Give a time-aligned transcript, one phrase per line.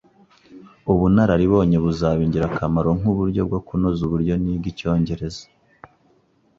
[0.91, 5.43] Ubunararibonye buzaba ingirakamaro nkuburyo bwo kunoza uburyo niga icyongereza.